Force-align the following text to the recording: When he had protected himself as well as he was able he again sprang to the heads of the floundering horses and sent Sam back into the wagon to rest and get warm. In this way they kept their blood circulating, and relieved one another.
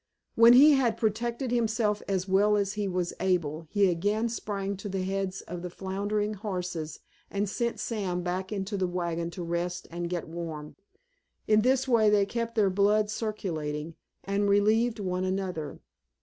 When 0.33 0.53
he 0.53 0.71
had 0.71 0.97
protected 0.97 1.51
himself 1.51 2.01
as 2.07 2.27
well 2.27 2.57
as 2.57 2.73
he 2.73 2.87
was 2.87 3.13
able 3.19 3.67
he 3.69 3.87
again 3.87 4.29
sprang 4.29 4.75
to 4.77 4.89
the 4.89 5.03
heads 5.03 5.41
of 5.41 5.61
the 5.61 5.69
floundering 5.69 6.33
horses 6.33 7.01
and 7.29 7.47
sent 7.47 7.79
Sam 7.79 8.23
back 8.23 8.51
into 8.51 8.77
the 8.77 8.87
wagon 8.87 9.29
to 9.29 9.43
rest 9.43 9.87
and 9.91 10.09
get 10.09 10.27
warm. 10.27 10.75
In 11.47 11.61
this 11.61 11.87
way 11.87 12.09
they 12.09 12.25
kept 12.25 12.55
their 12.55 12.71
blood 12.71 13.11
circulating, 13.11 13.93
and 14.23 14.49
relieved 14.49 14.97
one 14.99 15.23
another. 15.23 15.81